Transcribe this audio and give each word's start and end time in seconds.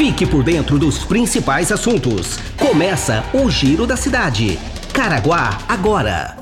Fique 0.00 0.24
por 0.24 0.42
dentro 0.42 0.78
dos 0.78 1.04
principais 1.04 1.70
assuntos. 1.70 2.38
Começa 2.58 3.22
o 3.34 3.50
Giro 3.50 3.86
da 3.86 3.98
Cidade. 3.98 4.58
Caraguá 4.94 5.58
agora. 5.68 6.38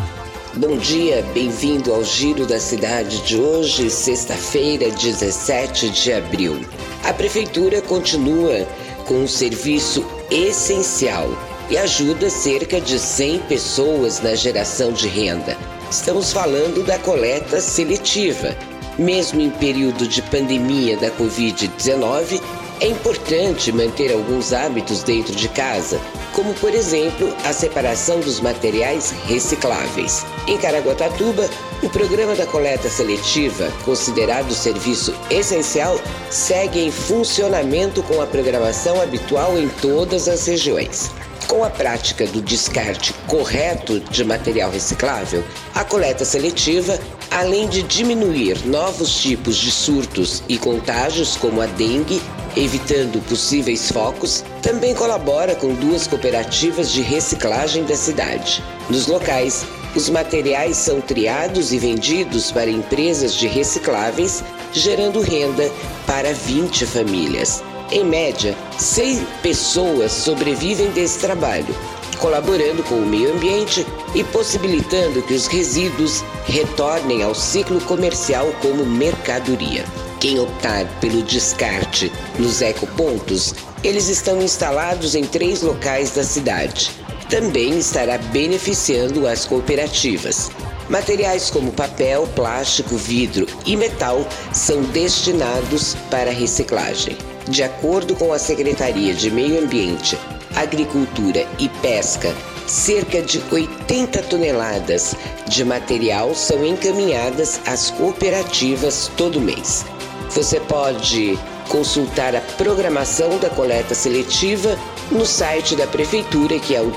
Bom 0.56 0.76
dia, 0.76 1.24
bem-vindo 1.32 1.92
ao 1.92 2.02
Giro 2.02 2.44
da 2.44 2.58
Cidade 2.58 3.22
de 3.22 3.36
hoje, 3.36 3.88
sexta-feira, 3.88 4.90
17 4.90 5.90
de 5.90 6.12
abril. 6.12 6.60
A 7.04 7.12
Prefeitura 7.12 7.80
continua 7.82 8.66
com 9.06 9.22
um 9.22 9.28
serviço 9.28 10.04
essencial 10.30 11.28
e 11.70 11.78
ajuda 11.78 12.28
cerca 12.30 12.80
de 12.80 12.98
100 12.98 13.40
pessoas 13.40 14.20
na 14.20 14.34
geração 14.34 14.92
de 14.92 15.08
renda. 15.08 15.56
Estamos 15.90 16.32
falando 16.32 16.84
da 16.84 16.98
coleta 16.98 17.60
seletiva. 17.60 18.56
Mesmo 18.98 19.40
em 19.40 19.50
período 19.50 20.06
de 20.06 20.22
pandemia 20.22 20.96
da 20.96 21.10
Covid-19, 21.10 22.40
é 22.80 22.88
importante 22.88 23.72
manter 23.72 24.12
alguns 24.12 24.52
hábitos 24.52 25.02
dentro 25.02 25.34
de 25.34 25.48
casa, 25.48 26.00
como 26.32 26.52
por 26.54 26.74
exemplo 26.74 27.34
a 27.44 27.52
separação 27.52 28.20
dos 28.20 28.40
materiais 28.40 29.12
recicláveis. 29.26 30.26
Em 30.46 30.58
Caraguatatuba, 30.58 31.48
o 31.82 31.88
programa 31.88 32.34
da 32.34 32.46
coleta 32.46 32.88
seletiva, 32.88 33.70
considerado 33.84 34.52
serviço 34.52 35.14
essencial, 35.30 36.00
segue 36.30 36.80
em 36.80 36.90
funcionamento 36.90 38.02
com 38.02 38.20
a 38.20 38.26
programação 38.26 39.00
habitual 39.00 39.56
em 39.56 39.68
todas 39.68 40.28
as 40.28 40.46
regiões. 40.46 41.10
Com 41.46 41.62
a 41.62 41.70
prática 41.70 42.26
do 42.26 42.40
descarte 42.40 43.12
correto 43.26 44.00
de 44.00 44.24
material 44.24 44.70
reciclável, 44.70 45.44
a 45.74 45.84
coleta 45.84 46.24
seletiva, 46.24 46.98
além 47.30 47.68
de 47.68 47.82
diminuir 47.82 48.66
novos 48.66 49.14
tipos 49.20 49.56
de 49.56 49.70
surtos 49.70 50.42
e 50.48 50.56
contágios 50.56 51.36
como 51.36 51.60
a 51.60 51.66
dengue, 51.66 52.20
evitando 52.56 53.20
possíveis 53.28 53.90
focos, 53.90 54.44
também 54.62 54.94
colabora 54.94 55.54
com 55.54 55.74
duas 55.74 56.06
cooperativas 56.06 56.90
de 56.90 57.02
reciclagem 57.02 57.84
da 57.84 57.96
cidade. 57.96 58.62
Nos 58.88 59.06
locais, 59.06 59.66
os 59.94 60.08
materiais 60.08 60.76
são 60.76 61.00
triados 61.00 61.72
e 61.72 61.78
vendidos 61.78 62.50
para 62.50 62.70
empresas 62.70 63.34
de 63.34 63.46
recicláveis, 63.46 64.42
gerando 64.72 65.20
renda 65.20 65.70
para 66.06 66.32
20 66.32 66.86
famílias. 66.86 67.62
Em 67.94 68.04
média, 68.04 68.56
100 68.76 69.24
pessoas 69.40 70.10
sobrevivem 70.10 70.90
desse 70.90 71.20
trabalho, 71.20 71.72
colaborando 72.18 72.82
com 72.82 72.96
o 72.96 73.06
meio 73.06 73.32
ambiente 73.32 73.86
e 74.16 74.24
possibilitando 74.24 75.22
que 75.22 75.32
os 75.32 75.46
resíduos 75.46 76.24
retornem 76.44 77.22
ao 77.22 77.36
ciclo 77.36 77.80
comercial 77.82 78.52
como 78.60 78.84
mercadoria. 78.84 79.84
Quem 80.18 80.40
optar 80.40 80.88
pelo 80.98 81.22
descarte 81.22 82.10
nos 82.36 82.60
ecopontos, 82.62 83.54
eles 83.84 84.08
estão 84.08 84.42
instalados 84.42 85.14
em 85.14 85.22
três 85.22 85.62
locais 85.62 86.10
da 86.10 86.24
cidade. 86.24 86.90
Também 87.30 87.78
estará 87.78 88.18
beneficiando 88.18 89.24
as 89.28 89.44
cooperativas. 89.44 90.50
Materiais 90.88 91.50
como 91.50 91.72
papel, 91.72 92.28
plástico, 92.34 92.96
vidro 92.96 93.46
e 93.64 93.76
metal 93.76 94.26
são 94.52 94.82
destinados 94.82 95.96
para 96.10 96.30
reciclagem. 96.30 97.16
De 97.48 97.62
acordo 97.62 98.14
com 98.14 98.32
a 98.32 98.38
Secretaria 98.38 99.14
de 99.14 99.30
Meio 99.30 99.62
Ambiente, 99.62 100.18
Agricultura 100.54 101.46
e 101.58 101.68
Pesca, 101.68 102.34
cerca 102.66 103.22
de 103.22 103.42
80 103.50 104.22
toneladas 104.24 105.14
de 105.46 105.64
material 105.64 106.34
são 106.34 106.64
encaminhadas 106.64 107.60
às 107.66 107.90
cooperativas 107.90 109.10
todo 109.16 109.40
mês. 109.40 109.86
Você 110.30 110.60
pode 110.60 111.38
consultar 111.68 112.36
a 112.36 112.40
programação 112.40 113.38
da 113.38 113.48
coleta 113.48 113.94
seletiva 113.94 114.78
no 115.10 115.24
site 115.24 115.76
da 115.76 115.86
Prefeitura, 115.86 116.58
que 116.58 116.74
é 116.74 116.80
o 116.80 116.90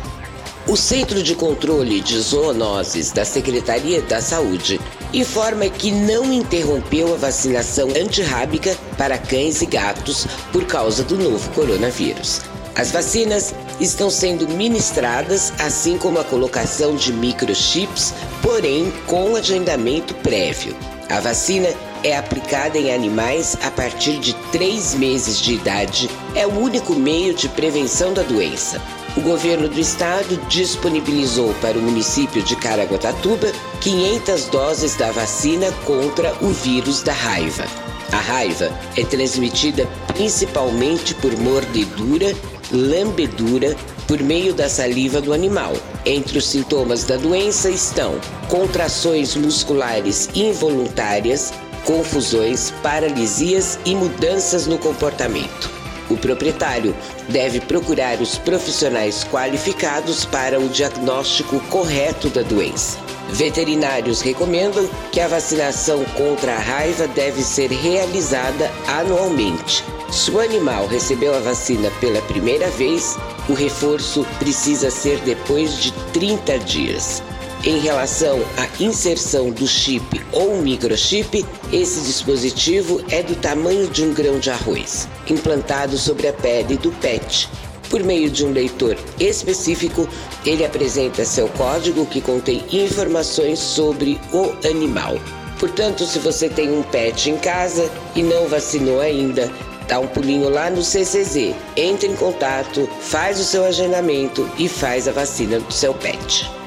O 0.66 0.78
Centro 0.78 1.22
de 1.22 1.36
Controle 1.36 2.00
de 2.00 2.18
Zoonoses 2.22 3.12
da 3.12 3.26
Secretaria 3.26 4.02
da 4.02 4.22
Saúde 4.22 4.80
informa 5.14 5.68
que 5.68 5.92
não 5.92 6.32
interrompeu 6.32 7.14
a 7.14 7.18
vacinação 7.18 7.90
antirrábica 7.90 8.74
para 8.98 9.18
cães 9.18 9.62
e 9.62 9.66
gatos 9.66 10.26
por 10.54 10.64
causa 10.66 11.04
do 11.04 11.18
novo 11.18 11.50
coronavírus. 11.52 12.40
As 12.76 12.92
vacinas 12.92 13.54
estão 13.80 14.10
sendo 14.10 14.48
ministradas, 14.48 15.54
assim 15.60 15.98
como 15.98 16.20
a 16.20 16.24
colocação 16.24 16.96
de 16.96 17.12
microchips, 17.12 18.14
porém 18.42 18.92
com 19.06 19.36
agendamento 19.36 20.16
prévio. 20.16 20.76
A 21.10 21.20
vacina 21.20 21.70
é 22.04 22.18
aplicada 22.18 22.78
em 22.78 22.94
animais 22.94 23.58
a 23.62 23.72
partir 23.72 24.20
de 24.20 24.34
três 24.52 24.94
meses 24.94 25.40
de 25.40 25.54
idade. 25.54 26.10
É 26.36 26.46
o 26.46 26.60
único 26.60 26.94
meio 26.94 27.34
de 27.34 27.48
prevenção 27.50 28.14
da 28.14 28.22
doença. 28.22 28.82
O 29.16 29.22
governo 29.22 29.70
do 29.70 29.80
estado 29.80 30.38
disponibilizou 30.50 31.54
para 31.62 31.78
o 31.78 31.82
município 31.82 32.42
de 32.42 32.56
Caraguatatuba 32.56 33.52
500 33.80 34.46
doses 34.48 34.96
da 34.96 35.12
vacina 35.12 35.72
contra 35.86 36.36
o 36.42 36.50
vírus 36.50 37.04
da 37.04 37.14
raiva. 37.14 37.64
A 38.12 38.18
raiva 38.18 38.72
é 38.98 39.04
transmitida 39.04 39.88
principalmente 40.08 41.16
por 41.16 41.36
mordedura, 41.38 42.36
lambedura, 42.72 43.76
por 44.08 44.22
meio 44.22 44.54
da 44.54 44.68
saliva 44.68 45.22
do 45.22 45.34
animal. 45.34 45.74
Entre 46.06 46.38
os 46.38 46.48
sintomas 46.48 47.04
da 47.06 47.16
doença 47.16 47.70
estão 47.70 48.20
contrações 48.50 49.36
musculares 49.36 50.30
involuntárias, 50.36 51.54
confusões, 51.86 52.72
paralisias 52.82 53.80
e 53.86 53.96
mudanças 53.96 54.68
no 54.68 54.78
comportamento. 54.78 55.72
O 56.10 56.18
proprietário 56.18 56.96
deve 57.30 57.60
procurar 57.62 58.22
os 58.22 58.38
profissionais 58.38 59.24
qualificados 59.24 60.26
para 60.26 60.60
o 60.60 60.68
diagnóstico 60.70 61.60
correto 61.70 62.30
da 62.30 62.42
doença. 62.42 62.98
Veterinários 63.30 64.22
recomendam 64.22 64.88
que 65.12 65.20
a 65.20 65.28
vacinação 65.28 66.04
contra 66.16 66.54
a 66.54 66.60
raiva 66.60 67.08
deve 67.08 67.42
ser 67.42 67.72
realizada 67.72 68.70
anualmente. 68.88 69.84
Se 70.12 70.30
o 70.30 70.40
animal 70.40 70.86
recebeu 70.86 71.34
a 71.34 71.40
vacina 71.40 71.90
pela 72.00 72.22
primeira 72.24 72.70
vez, 72.70 73.18
o 73.50 73.54
reforço 73.54 74.24
precisa 74.38 74.92
ser 74.92 75.20
depois 75.22 75.82
de 75.82 75.92
30 76.14 76.60
dias. 76.60 77.24
Em 77.66 77.80
relação 77.80 78.42
à 78.58 78.84
inserção 78.84 79.50
do 79.50 79.66
chip 79.66 80.22
ou 80.34 80.62
microchip, 80.62 81.46
esse 81.72 82.02
dispositivo 82.02 83.02
é 83.10 83.24
do 83.24 83.36
tamanho 83.36 83.88
de 83.88 84.04
um 84.04 84.14
grão 84.14 84.38
de 84.38 84.50
arroz, 84.50 85.08
implantado 85.30 85.98
sobre 85.98 86.28
a 86.28 86.34
pele 86.34 86.76
do 86.76 86.92
pet. 86.92 87.48
Por 87.90 88.04
meio 88.04 88.30
de 88.30 88.46
um 88.46 88.52
leitor 88.52 88.98
específico, 89.18 90.10
ele 90.46 90.66
apresenta 90.66 91.24
seu 91.24 91.48
código 91.48 92.06
que 92.06 92.20
contém 92.20 92.62
informações 92.70 93.60
sobre 93.60 94.20
o 94.34 94.52
animal. 94.68 95.16
Portanto, 95.58 96.06
se 96.06 96.20
você 96.20 96.50
tem 96.50 96.70
um 96.70 96.84
pet 96.84 97.30
em 97.30 97.38
casa 97.38 97.90
e 98.14 98.22
não 98.22 98.46
vacinou 98.50 99.00
ainda, 99.00 99.50
dá 99.88 100.02
um 100.02 100.08
pulinho 100.08 100.50
lá 100.50 100.70
no 100.70 100.84
CCZ, 100.84 101.56
entre 101.78 102.10
em 102.10 102.16
contato, 102.18 102.90
faz 103.00 103.40
o 103.40 103.46
seu 103.46 103.64
agendamento 103.64 104.50
e 104.58 104.68
faz 104.68 105.08
a 105.08 105.14
vacina 105.14 105.62
do 105.62 105.72
seu 105.72 105.94
pet. 105.94 106.63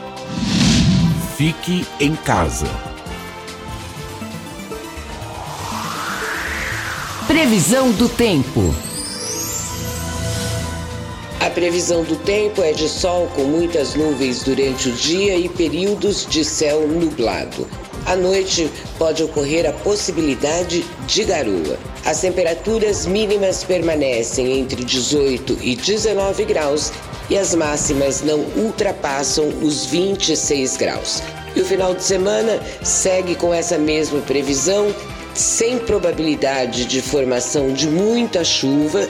Fique 1.37 1.87
em 2.01 2.17
casa. 2.17 2.65
Previsão 7.27 7.93
do 7.93 8.09
tempo. 8.09 8.75
A 11.39 11.51
previsão 11.51 12.05
do 12.05 12.17
tempo 12.17 12.63
é 12.63 12.73
de 12.73 12.89
sol 12.89 13.29
com 13.37 13.43
muitas 13.45 13.95
nuvens 13.95 14.45
durante 14.45 14.89
o 14.89 14.93
dia 14.93 15.37
e 15.37 15.47
períodos 15.47 16.25
de 16.25 16.43
céu 16.43 16.89
nublado. 16.89 17.69
À 18.07 18.15
noite 18.15 18.71
pode 18.99 19.25
ocorrer 19.25 19.69
a 19.69 19.73
possibilidade 19.73 20.87
de 21.09 21.25
garoa. 21.25 21.77
As 22.05 22.21
temperaturas 22.21 23.05
mínimas 23.05 23.65
permanecem 23.65 24.61
entre 24.61 24.85
18 24.85 25.59
e 25.61 25.75
19 25.75 26.45
graus 26.45 26.93
e 27.29 27.37
as 27.37 27.53
máximas 27.53 28.23
não 28.23 28.39
ultrapassam 28.57 29.49
os 29.61 29.87
26 29.87 30.77
graus. 30.77 31.21
E 31.57 31.61
o 31.61 31.65
final 31.65 31.95
de 31.95 32.05
semana 32.05 32.61
segue 32.81 33.35
com 33.35 33.53
essa 33.53 33.77
mesma 33.77 34.21
previsão, 34.21 34.95
sem 35.35 35.81
probabilidade 35.81 36.85
de 36.85 37.03
formação 37.03 37.73
de 37.73 37.89
muita 37.89 38.45
chuva, 38.45 39.09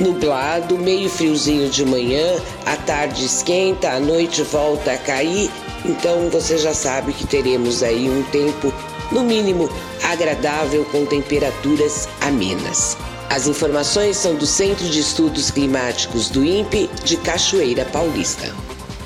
nublado, 0.00 0.76
meio 0.76 1.08
friozinho 1.08 1.70
de 1.70 1.84
manhã, 1.84 2.40
à 2.66 2.76
tarde 2.76 3.24
esquenta, 3.24 3.90
à 3.90 4.00
noite 4.00 4.42
volta 4.42 4.92
a 4.92 4.98
cair. 4.98 5.48
Então 5.84 6.28
você 6.30 6.56
já 6.58 6.72
sabe 6.72 7.12
que 7.12 7.26
teremos 7.26 7.82
aí 7.82 8.08
um 8.08 8.22
tempo, 8.24 8.72
no 9.10 9.22
mínimo, 9.22 9.68
agradável 10.02 10.84
com 10.86 11.04
temperaturas 11.04 12.08
amenas. 12.20 12.96
As 13.28 13.46
informações 13.46 14.16
são 14.16 14.34
do 14.34 14.46
Centro 14.46 14.86
de 14.88 15.00
Estudos 15.00 15.50
Climáticos 15.50 16.28
do 16.28 16.44
INPE 16.44 16.90
de 17.02 17.16
Cachoeira 17.16 17.84
Paulista. 17.86 18.54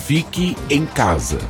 Fique 0.07 0.57
em 0.71 0.87
casa. 0.87 1.41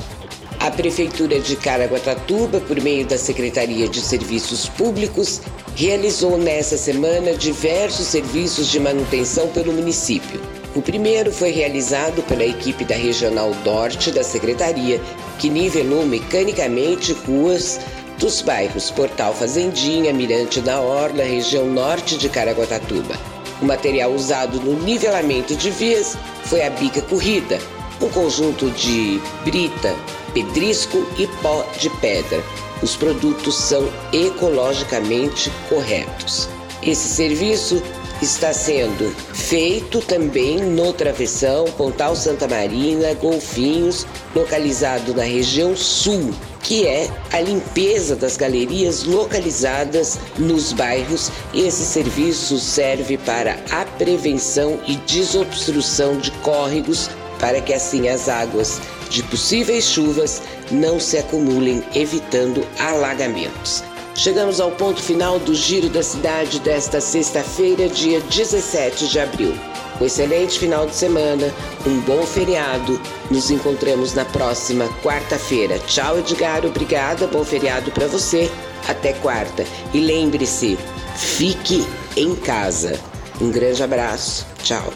A 0.59 0.71
Prefeitura 0.71 1.39
de 1.39 1.55
Caraguatatuba, 1.57 2.59
por 2.61 2.81
meio 2.81 3.07
da 3.07 3.19
Secretaria 3.19 3.87
de 3.87 4.01
Serviços 4.01 4.67
Públicos, 4.69 5.43
realizou 5.75 6.39
nesta 6.39 6.79
semana 6.79 7.35
diversos 7.35 8.07
serviços 8.07 8.69
de 8.69 8.81
manutenção 8.81 9.49
pelo 9.49 9.75
município. 9.75 10.41
O 10.77 10.83
primeiro 10.83 11.33
foi 11.33 11.53
realizado 11.53 12.23
pela 12.25 12.45
equipe 12.45 12.85
da 12.85 12.95
Regional 12.95 13.51
Norte 13.65 14.11
da 14.11 14.23
Secretaria, 14.23 15.01
que 15.39 15.49
nivelou 15.49 16.05
mecanicamente 16.05 17.15
ruas 17.15 17.81
dos 18.19 18.43
bairros 18.43 18.91
Portal 18.91 19.33
Fazendinha, 19.33 20.13
Mirante 20.13 20.61
da 20.61 20.79
Orla, 20.79 21.25
região 21.25 21.67
norte 21.67 22.19
de 22.19 22.29
Caraguatatuba. 22.29 23.19
O 23.63 23.65
material 23.65 24.13
usado 24.13 24.61
no 24.61 24.79
nivelamento 24.83 25.57
de 25.57 25.71
vias 25.71 26.15
foi 26.45 26.63
a 26.63 26.69
bica 26.69 27.01
corrida, 27.01 27.59
um 28.03 28.11
conjunto 28.11 28.71
de 28.73 29.19
brita, 29.47 29.97
pedrisco 30.35 31.07
e 31.19 31.27
pó 31.41 31.65
de 31.81 31.89
pedra. 31.89 32.45
Os 32.83 32.95
produtos 32.95 33.55
são 33.55 33.89
ecologicamente 34.13 35.51
corretos. 35.71 36.51
Esse 36.83 37.09
serviço 37.09 37.83
está 38.23 38.53
sendo 38.53 39.15
feito 39.35 40.01
também 40.01 40.59
no 40.59 40.93
Travessão, 40.93 41.67
Pontal 41.77 42.17
Santa 42.17 42.49
Marina, 42.49 43.15
Golfinhos, 43.15 44.07
localizado 44.35 45.15
na 45.15 45.23
região 45.23 45.77
sul, 45.77 46.33
que 46.63 46.87
é 46.87 47.09
a 47.33 47.41
limpeza 47.41 48.17
das 48.17 48.37
galerias 48.37 49.05
localizadas 49.05 50.19
nos 50.39 50.73
bairros. 50.73 51.31
Esse 51.55 51.85
serviço 51.85 52.59
serve 52.59 53.19
para 53.19 53.59
a 53.71 53.85
prevenção 53.85 54.81
e 54.87 54.97
desobstrução 54.97 56.17
de 56.19 56.31
córregos, 56.43 57.11
para 57.39 57.61
que 57.61 57.75
assim 57.75 58.09
as 58.09 58.29
águas 58.29 58.81
de 59.11 59.23
possíveis 59.25 59.85
chuvas 59.85 60.43
não 60.71 60.99
se 60.99 61.19
acumulem, 61.19 61.85
evitando 61.95 62.67
alagamentos. 62.79 63.85
Chegamos 64.17 64.61
ao 64.61 64.71
ponto 64.71 65.01
final 65.03 65.39
do 65.39 65.55
Giro 65.55 65.91
da 65.91 66.03
Cidade 66.03 66.59
desta 66.61 67.03
sexta-feira, 67.03 67.87
dia 67.87 68.19
17 68.23 69.09
de 69.09 69.21
abril. 69.21 69.55
Um 70.01 70.07
excelente 70.07 70.59
final 70.59 70.87
de 70.87 70.95
semana, 70.95 71.53
um 71.87 72.01
bom 72.01 72.25
feriado. 72.25 72.99
Nos 73.31 73.51
encontramos 73.51 74.15
na 74.15 74.25
próxima 74.25 74.89
quarta-feira. 75.03 75.79
Tchau, 75.81 76.19
Edgar. 76.19 76.65
Obrigada. 76.65 77.27
Bom 77.27 77.45
feriado 77.45 77.91
para 77.91 78.07
você. 78.07 78.51
Até 78.89 79.13
quarta. 79.13 79.65
E 79.93 80.01
lembre-se, 80.01 80.79
fique 81.15 81.87
em 82.17 82.35
casa. 82.35 82.99
Um 83.39 83.51
grande 83.51 83.83
abraço. 83.83 84.47
Tchau. 84.63 84.93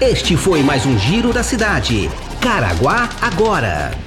Este 0.00 0.36
foi 0.36 0.62
mais 0.62 0.86
um 0.86 0.98
Giro 0.98 1.34
da 1.34 1.42
Cidade. 1.42 2.10
Caraguá 2.40 3.10
agora. 3.20 4.05